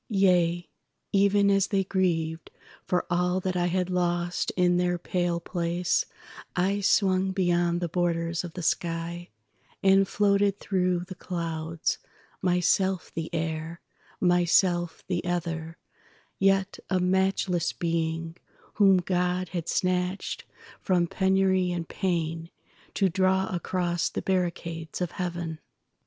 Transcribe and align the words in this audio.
Yea, 0.09 0.67
even 1.13 1.51
as 1.51 1.67
they 1.67 1.83
grievedFor 1.83 3.01
all 3.11 3.39
that 3.39 3.55
I 3.55 3.67
had 3.67 3.91
lost 3.91 4.51
in 4.57 4.77
their 4.77 4.97
pale 4.97 5.39
place,I 5.39 6.79
swung 6.81 7.29
beyond 7.33 7.81
the 7.81 7.87
borders 7.87 8.43
of 8.43 8.53
the 8.53 8.63
sky, 8.63 9.29
And 9.83 10.07
floated 10.07 10.59
through 10.59 11.01
the 11.01 11.13
clouds, 11.13 11.99
myself 12.41 13.11
the 13.13 13.29
air, 13.31 13.79
Myself 14.19 15.03
the 15.05 15.23
ether, 15.23 15.77
yet 16.39 16.79
a 16.89 16.99
matchless 16.99 17.71
beingWhom 17.71 19.05
God 19.05 19.49
had 19.49 19.69
snatched 19.69 20.45
from 20.81 21.05
penury 21.05 21.71
and 21.71 21.87
painTo 21.87 23.13
draw 23.13 23.53
across 23.55 24.09
the 24.09 24.23
barricades 24.23 24.99
of 24.99 25.11
heaven. 25.11 25.59